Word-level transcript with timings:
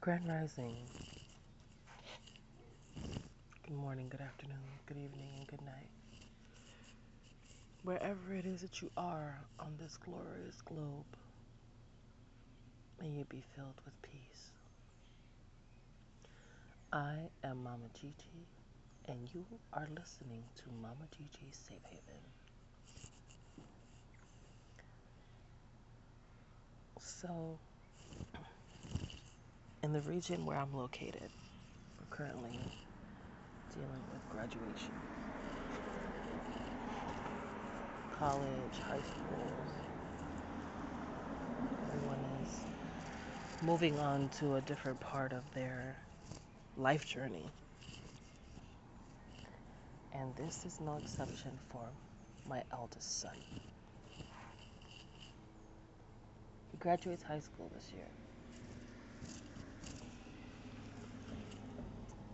Grand 0.00 0.26
Rising. 0.28 0.76
Good 3.66 3.76
morning, 3.76 4.08
good 4.08 4.20
afternoon, 4.20 4.56
good 4.86 4.96
evening, 4.96 5.28
and 5.36 5.46
good 5.46 5.62
night. 5.62 5.88
Wherever 7.82 8.34
it 8.34 8.46
is 8.46 8.62
that 8.62 8.80
you 8.82 8.90
are 8.96 9.38
on 9.58 9.76
this 9.78 9.96
glorious 9.98 10.60
globe, 10.62 11.04
may 13.00 13.08
you 13.08 13.24
be 13.28 13.42
filled 13.54 13.80
with 13.84 14.00
peace. 14.02 14.52
I 16.92 17.30
am 17.44 17.62
Mama 17.64 17.88
Gigi, 17.94 18.48
and 19.06 19.28
you 19.34 19.44
are 19.72 19.88
listening 19.96 20.44
to 20.56 20.64
Mama 20.82 21.06
Gigi's 21.10 21.56
Safe 21.68 21.84
Haven. 21.84 22.22
So, 27.00 27.58
in 29.82 29.92
the 29.92 30.00
region 30.02 30.44
where 30.46 30.58
I'm 30.58 30.72
located, 30.74 31.30
we're 31.98 32.06
currently 32.10 32.74
dealing 33.74 34.04
with 34.12 34.28
graduation. 34.28 34.94
College, 38.10 38.78
high 38.78 39.02
school, 39.02 39.72
everyone 41.88 42.24
is 42.42 42.66
moving 43.62 43.98
on 43.98 44.28
to 44.30 44.56
a 44.56 44.60
different 44.60 45.00
part 45.00 45.32
of 45.32 45.50
their 45.52 45.98
life 46.76 47.06
journey. 47.06 47.54
And 50.12 50.34
this 50.36 50.64
is 50.66 50.80
no 50.80 50.96
exception 50.96 51.58
for 51.70 51.88
my 52.44 52.62
eldest 52.72 53.20
son. 53.20 53.36
He 56.72 56.78
graduates 56.78 57.22
high 57.24 57.40
school 57.40 57.70
this 57.74 57.92
year. 57.92 58.08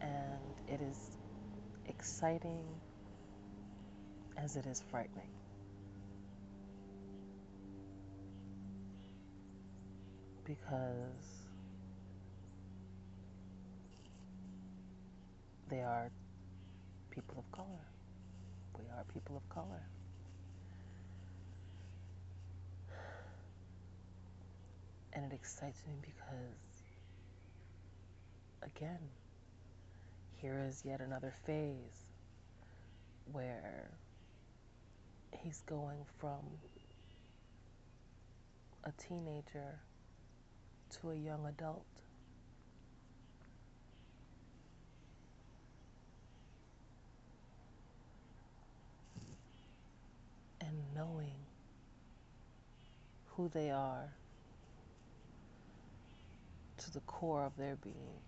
And 0.07 0.55
it 0.69 0.81
is 0.81 0.99
exciting 1.89 2.65
as 4.37 4.57
it 4.57 4.67
is 4.67 4.83
frightening. 4.91 5.31
Because 10.45 11.47
they 15.69 15.81
are 15.81 16.11
people 17.11 17.39
of 17.39 17.51
color. 17.51 17.87
We 18.79 18.85
are 18.97 19.05
people 19.13 19.37
of 19.37 19.49
color. 19.49 19.83
And 25.13 25.33
it 25.33 25.35
excites 25.35 25.83
me 25.89 25.95
because, 26.03 26.85
again, 28.63 28.99
here 30.41 30.65
is 30.69 30.83
yet 30.85 31.01
another 31.01 31.33
phase 31.45 32.07
where 33.33 33.91
he's 35.33 35.63
going 35.67 36.05
from 36.19 36.41
a 38.85 38.93
teenager 38.93 39.81
to 41.01 41.11
a 41.11 41.15
young 41.15 41.47
adult. 41.47 41.85
And 50.61 50.77
knowing 50.95 51.35
who 53.29 53.49
they 53.53 53.71
are 53.71 54.13
to 56.79 56.93
the 56.93 57.01
core 57.01 57.45
of 57.45 57.57
their 57.57 57.77
being 57.77 58.21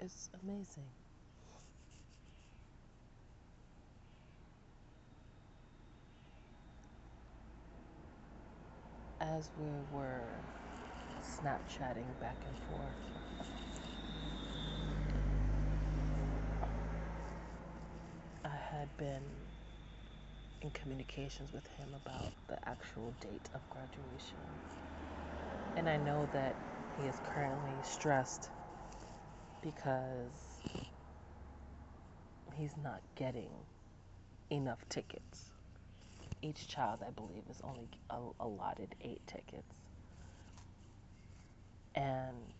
is 0.00 0.28
amazing. 0.42 0.84
As 9.20 9.50
we 9.56 9.66
were 9.90 10.44
Snapchatting 11.22 12.18
back 12.20 12.36
and 12.46 12.56
forth, 12.68 12.96
I 18.44 18.48
had 18.70 18.96
been 18.96 19.22
in 20.62 20.70
communications 20.70 21.52
with 21.52 21.66
him 21.78 21.88
about 21.94 22.32
the 22.48 22.58
actual 22.68 23.14
date 23.20 23.48
of 23.54 23.68
graduation. 23.70 24.38
And 25.76 25.88
I 25.88 25.96
know 25.96 26.26
that 26.32 26.56
he 26.96 27.06
is 27.06 27.20
currently 27.22 27.82
stressed 27.82 28.50
because 29.66 30.62
he's 32.54 32.76
not 32.84 33.00
getting 33.16 33.50
enough 34.48 34.78
tickets. 34.88 35.50
Each 36.40 36.68
child, 36.68 37.00
I 37.04 37.10
believe, 37.10 37.42
is 37.50 37.60
only 37.64 37.88
allotted 38.38 38.94
eight 39.02 39.22
tickets. 39.26 39.74
And 41.96 42.54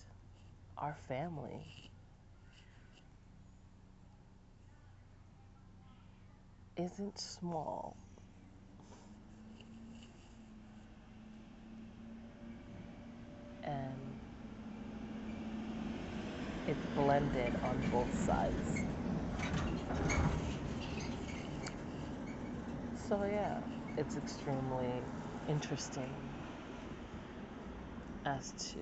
our 0.76 0.96
family 1.06 1.90
isn't 6.76 7.20
small. 7.20 7.96
Blended 16.96 17.56
on 17.62 17.84
both 17.90 18.12
sides. 18.24 18.86
So, 23.08 23.24
yeah, 23.24 23.60
it's 23.96 24.16
extremely 24.16 25.04
interesting 25.48 26.10
as 28.24 28.52
to 28.72 28.80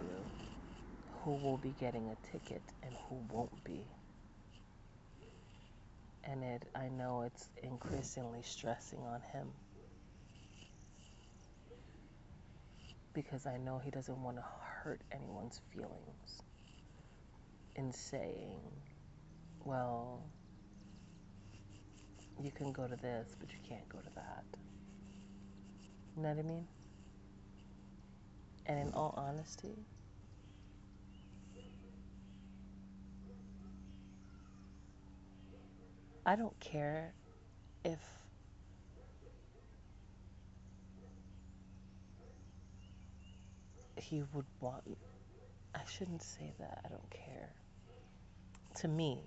who 1.23 1.33
will 1.37 1.59
be 1.59 1.75
getting 1.81 2.09
a 2.09 2.17
ticket 2.33 2.63
and 2.83 2.95
who 3.09 3.17
won't 3.31 3.65
be. 3.65 3.87
And 6.25 6.43
it, 6.45 6.65
I 6.75 6.89
know 6.89 7.23
it's 7.23 7.51
increasingly 7.63 8.43
stressing 8.43 9.01
on 9.01 9.21
him 9.33 9.49
because 13.15 13.47
I 13.47 13.59
know 13.59 13.81
he 13.85 13.91
doesn't 13.91 14.23
want 14.23 14.39
to 14.39 14.45
hurt 14.83 15.03
anyone's 15.13 15.61
feelings 15.73 16.41
in 17.77 17.93
saying, 17.93 18.61
well, 19.65 20.23
you 22.43 22.51
can 22.51 22.73
go 22.73 22.87
to 22.87 22.97
this, 22.97 23.35
but 23.39 23.51
you 23.51 23.59
can't 23.69 23.89
go 23.89 23.99
to 23.99 24.11
that. 24.15 24.45
You 26.17 26.23
know 26.23 26.29
what 26.29 26.39
I 26.39 26.43
mean? 26.43 26.67
And 28.67 28.79
in 28.79 28.95
all 28.95 29.15
honesty, 29.17 29.77
I 36.27 36.37
don't 36.37 36.59
care 36.61 37.13
if 37.85 38.01
he 43.97 44.23
would 44.33 44.47
want. 44.61 44.85
I 45.75 45.81
shouldn't 45.91 46.23
say 46.23 46.55
that. 46.59 46.81
I 46.85 46.89
don't 46.89 47.11
care. 47.11 47.51
To 48.77 48.89
me, 48.89 49.19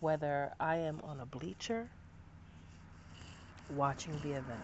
whether 0.00 0.52
I 0.60 0.76
am 0.76 1.00
on 1.02 1.20
a 1.20 1.26
bleacher 1.26 1.88
watching 3.68 4.20
the 4.20 4.32
event 4.32 4.60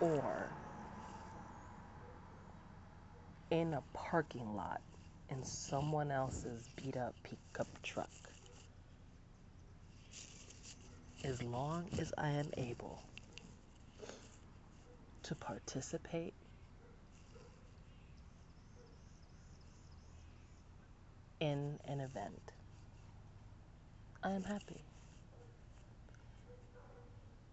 or 0.00 0.50
in 3.50 3.74
a 3.74 3.82
parking 3.94 4.54
lot 4.54 4.82
in 5.30 5.44
someone 5.44 6.10
else's 6.10 6.68
beat 6.76 6.96
up 6.96 7.14
pickup 7.24 7.68
truck. 7.82 8.10
As 11.24 11.42
long 11.42 11.86
as 11.98 12.12
I 12.18 12.28
am 12.30 12.50
able 12.56 13.02
to 15.24 15.34
participate 15.34 16.35
in 21.40 21.78
an 21.86 22.00
event, 22.00 22.52
I 24.22 24.30
am 24.30 24.44
happy. 24.44 24.80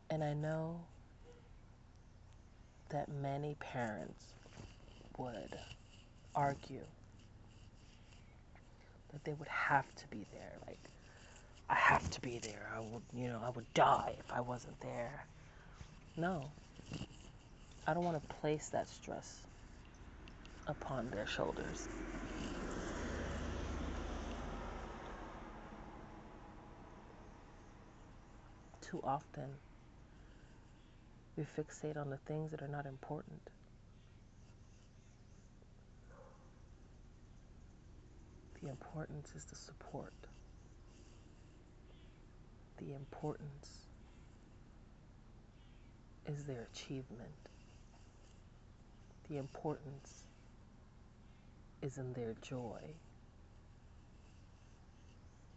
And 0.10 0.24
I 0.24 0.34
know 0.34 0.80
that 2.90 3.10
many 3.10 3.56
parents 3.60 4.24
would 5.18 5.58
argue 6.36 6.86
that 9.12 9.24
they 9.24 9.34
would 9.34 9.48
have 9.48 9.86
to 9.96 10.08
be 10.08 10.26
there. 10.34 10.54
Like, 10.68 10.80
I 11.70 11.76
have 11.76 12.10
to 12.12 12.22
be 12.22 12.40
there. 12.40 12.70
I 12.76 12.80
would, 12.80 13.02
you 13.16 13.28
know, 13.28 13.42
I 13.44 13.50
would 13.50 13.72
die 13.74 14.16
if 14.20 14.32
I 14.32 14.42
wasn't 14.42 14.80
there. 14.82 15.26
No. 16.18 16.46
I 17.88 17.94
don't 17.94 18.04
want 18.04 18.22
to 18.22 18.36
place 18.36 18.70
that 18.70 18.88
stress 18.88 19.42
upon 20.68 21.10
their 21.10 21.28
shoulders. 21.28 21.88
Too 28.94 29.02
often, 29.04 29.50
we 31.36 31.46
fixate 31.58 31.98
on 31.98 32.12
the 32.12 32.18
things 32.18 32.52
that 32.52 32.62
are 32.62 32.68
not 32.68 32.86
important. 32.86 33.42
The 38.62 38.70
importance 38.70 39.32
is 39.36 39.46
the 39.46 39.56
support. 39.56 40.14
The 42.78 42.94
importance 42.94 43.88
is 46.28 46.44
their 46.44 46.68
achievement. 46.72 47.50
The 49.28 49.38
importance 49.38 50.26
is 51.82 51.98
in 51.98 52.14
their 52.14 52.36
joy, 52.44 52.94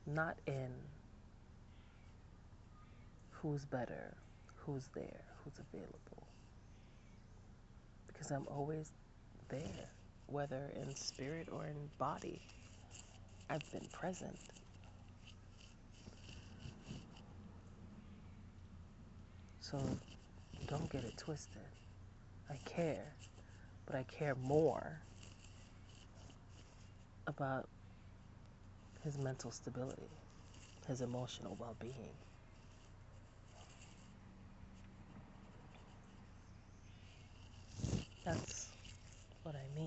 not 0.06 0.38
in 0.46 0.72
who's 3.46 3.64
better, 3.64 4.12
who's 4.56 4.88
there, 4.96 5.22
who's 5.44 5.54
available. 5.72 6.26
Because 8.08 8.32
I'm 8.32 8.44
always 8.48 8.90
there, 9.48 9.88
whether 10.26 10.72
in 10.74 10.92
spirit 10.96 11.48
or 11.52 11.64
in 11.66 11.76
body. 11.96 12.40
I've 13.48 13.70
been 13.70 13.86
present. 13.92 14.36
So 19.60 19.78
don't 20.66 20.90
get 20.90 21.04
it 21.04 21.16
twisted. 21.16 21.62
I 22.50 22.56
care, 22.64 23.14
but 23.86 23.94
I 23.94 24.02
care 24.04 24.34
more 24.34 25.00
about 27.28 27.68
his 29.04 29.16
mental 29.18 29.52
stability, 29.52 30.10
his 30.88 31.00
emotional 31.00 31.56
well 31.60 31.76
being. 31.78 32.10
That's 38.26 38.66
what 39.44 39.54
I 39.54 39.62
mean. 39.76 39.84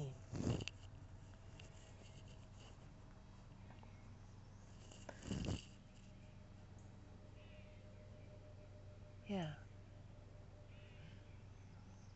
Yeah. 9.28 9.50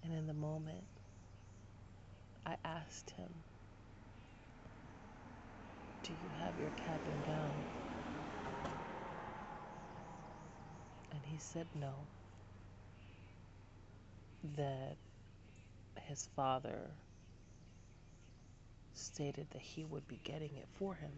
And 0.03 0.13
in 0.13 0.27
the 0.27 0.33
moment, 0.33 0.85
I 2.45 2.55
asked 2.65 3.11
him, 3.11 3.43
Do 6.03 6.13
you 6.13 6.29
have 6.29 6.59
your 6.59 6.71
cap 6.71 7.07
and 7.07 7.23
gown? 7.23 7.65
And 11.11 11.21
he 11.25 11.37
said 11.37 11.67
no. 11.73 12.07
That 14.57 14.97
his 16.07 16.27
father 16.35 16.91
stated 18.93 19.47
that 19.51 19.61
he 19.61 19.85
would 19.85 20.07
be 20.07 20.19
getting 20.23 20.55
it 20.57 20.67
for 20.75 20.95
him. 20.95 21.11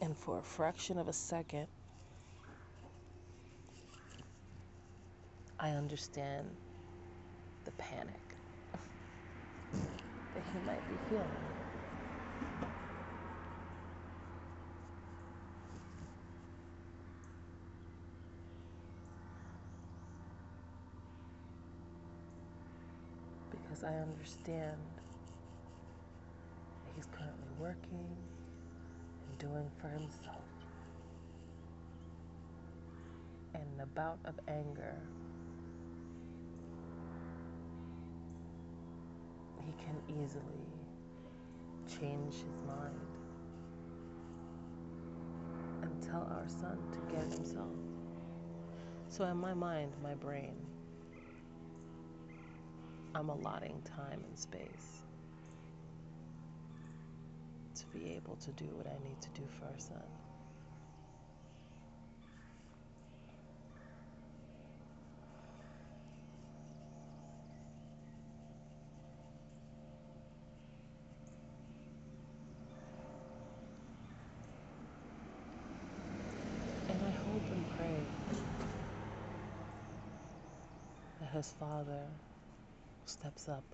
And 0.00 0.16
for 0.16 0.38
a 0.38 0.42
fraction 0.42 0.98
of 0.98 1.08
a 1.08 1.12
second, 1.12 1.68
I 5.58 5.70
understand 5.70 6.56
the 7.64 7.72
panic 7.72 8.36
that 10.34 10.44
he 10.44 10.60
might 10.60 10.86
be 10.88 10.98
feeling. 10.98 11.57
I 23.84 23.94
understand 23.94 24.76
he's 26.96 27.06
currently 27.06 27.48
working 27.60 28.16
and 29.28 29.38
doing 29.38 29.70
for 29.80 29.88
himself. 29.88 30.42
And 33.54 33.62
in 33.74 33.80
a 33.80 33.86
bout 33.86 34.18
of 34.24 34.34
anger, 34.48 34.96
he 39.64 39.72
can 39.84 40.02
easily 40.08 40.42
change 42.00 42.34
his 42.34 42.60
mind 42.66 42.94
and 45.82 46.02
tell 46.02 46.28
our 46.32 46.48
son 46.48 46.78
to 46.92 47.14
get 47.14 47.32
himself. 47.32 47.68
So, 49.08 49.24
in 49.24 49.36
my 49.36 49.54
mind, 49.54 49.92
my 50.02 50.14
brain, 50.14 50.56
I'm 53.18 53.30
allotting 53.30 53.82
time 53.96 54.22
and 54.28 54.38
space 54.38 55.02
to 57.74 57.98
be 57.98 58.12
able 58.12 58.36
to 58.36 58.52
do 58.52 58.66
what 58.76 58.86
I 58.86 58.94
need 59.08 59.20
to 59.20 59.28
do 59.30 59.42
for 59.58 59.64
our 59.64 59.78
son. 59.80 59.96
And 76.88 77.02
I 77.02 77.10
hope 77.10 77.42
and 77.50 77.64
pray 77.76 78.04
that 81.20 81.30
his 81.30 81.52
father 81.58 82.04
steps 83.08 83.48
up 83.48 83.64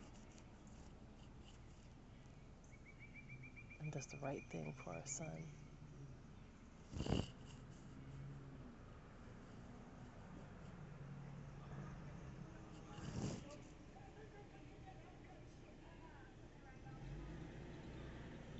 and 3.80 3.90
does 3.90 4.06
the 4.06 4.16
right 4.22 4.42
thing 4.50 4.72
for 4.84 4.90
our 4.90 5.02
son. 5.06 5.26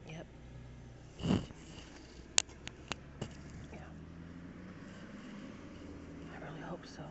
Yep. 0.08 0.26
Yeah. 3.72 3.78
I 6.32 6.44
really 6.50 6.60
hope 6.62 6.84
so. 6.86 7.02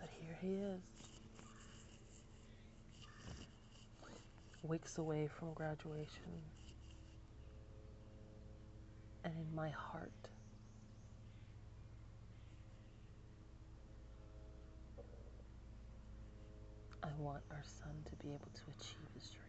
But 0.00 0.08
here 0.20 0.33
he 0.44 0.52
is, 0.56 0.80
weeks 4.62 4.98
away 4.98 5.26
from 5.26 5.54
graduation. 5.54 6.42
And 9.24 9.32
in 9.34 9.54
my 9.54 9.70
heart, 9.70 10.10
I 17.02 17.08
want 17.18 17.42
our 17.50 17.62
son 17.64 17.94
to 18.04 18.16
be 18.16 18.28
able 18.28 18.50
to 18.52 18.62
achieve 18.78 19.08
his 19.14 19.30
dream, 19.30 19.40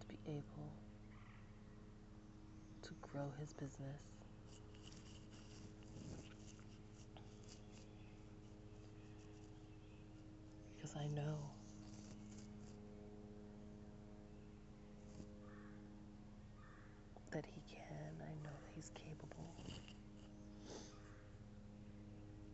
to 0.00 0.06
be 0.06 0.16
able 0.26 0.72
to 2.82 2.90
grow 3.02 3.30
his 3.40 3.52
business, 3.52 4.00
I 10.96 11.06
know. 11.08 11.50
That 17.32 17.44
he 17.46 17.62
can, 17.68 18.22
I 18.22 18.34
know 18.44 18.52
that 18.62 18.70
he's 18.74 18.90
capable. 18.94 19.54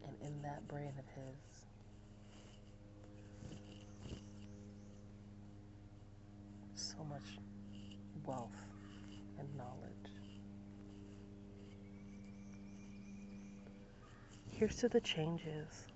And 0.07 0.17
in 0.23 0.43
that 0.43 0.67
brain 0.69 0.95
of 0.99 1.05
his, 1.15 1.65
so 6.75 7.05
much 7.05 7.37
wealth 8.25 8.51
and 9.39 9.55
knowledge. 9.57 10.13
Here's 14.51 14.77
to 14.77 14.89
the 14.89 15.01
changes. 15.01 15.90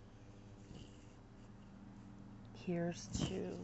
Here's 2.67 3.09
to 3.29 3.59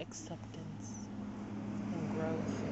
acceptance 0.00 1.10
and 1.92 2.10
growth. 2.10 2.64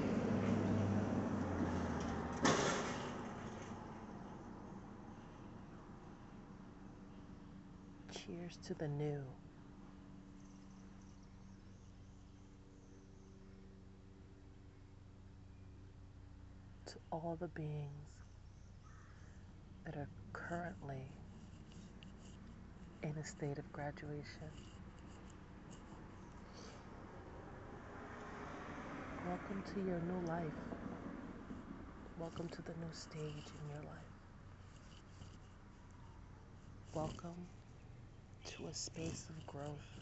Cheers 8.12 8.59
to 8.67 8.75
the 8.75 8.88
new. 8.88 9.23
To 16.87 16.95
all 17.12 17.37
the 17.41 17.47
beings 17.47 18.09
that 19.87 19.95
are 19.95 20.09
currently 20.33 21.12
in 23.05 23.11
a 23.11 23.25
state 23.25 23.59
of 23.59 23.73
graduation. 23.73 24.50
Welcome 29.25 29.62
to 29.75 29.81
your 29.81 30.00
new 30.00 30.21
life. 30.21 30.55
Welcome 32.17 32.49
to 32.50 32.62
the 32.62 32.75
new 32.75 32.93
stage 32.93 33.52
in 33.61 33.69
your 33.69 33.83
life. 33.83 34.14
Welcome 36.95 37.49
to 38.47 38.67
a 38.69 38.75
space 38.75 39.26
of 39.29 39.47
growth. 39.47 40.00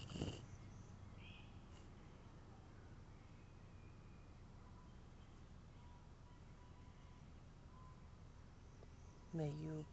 May 9.34 9.50
you 9.50 9.86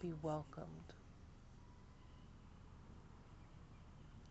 be 0.00 0.12
welcomed 0.22 0.94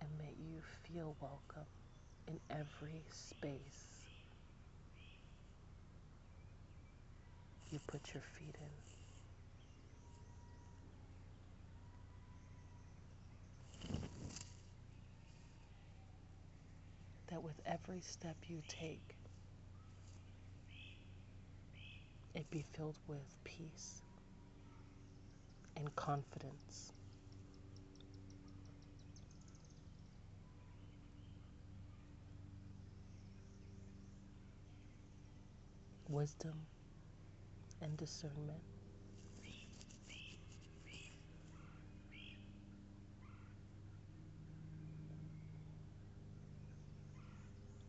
and 0.01 0.09
may 0.17 0.33
you 0.37 0.61
feel 0.83 1.15
welcome 1.21 1.80
in 2.27 2.39
every 2.49 3.03
space 3.11 3.87
you 7.71 7.79
put 7.87 8.13
your 8.13 8.23
feet 8.37 8.55
in. 8.59 8.67
That 17.29 17.43
with 17.43 17.61
every 17.65 18.01
step 18.01 18.35
you 18.47 18.61
take, 18.67 19.15
it 22.35 22.49
be 22.51 22.65
filled 22.73 22.97
with 23.07 23.35
peace 23.45 24.01
and 25.77 25.95
confidence. 25.95 26.91
Wisdom 36.11 36.53
and 37.81 37.95
discernment. 37.97 38.59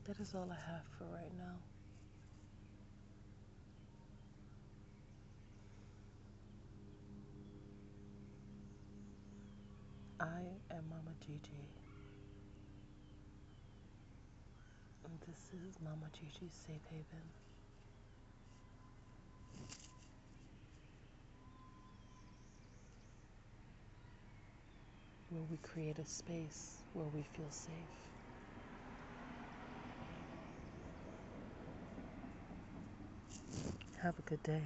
That 0.04 0.20
is 0.20 0.34
all 0.34 0.48
I 0.50 0.70
have 0.70 0.82
for 0.98 1.04
right 1.04 1.32
now. 1.38 1.56
I 10.20 10.42
am 10.76 10.84
Mama 10.88 11.14
Gigi. 11.20 11.40
And 15.04 15.20
this 15.26 15.60
is 15.68 15.76
Mama 15.82 16.06
Gigi's 16.12 16.54
Safe 16.66 16.84
Haven. 16.90 17.51
Where 25.42 25.48
we 25.50 25.56
create 25.56 25.98
a 25.98 26.06
space 26.06 26.84
where 26.92 27.08
we 27.08 27.24
feel 27.24 27.50
safe. 27.50 27.74
Have 34.02 34.18
a 34.20 34.22
good 34.22 34.42
day. 34.44 34.62